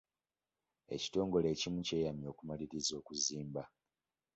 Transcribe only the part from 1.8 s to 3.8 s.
kyeyamye okumaliriza okuzimba.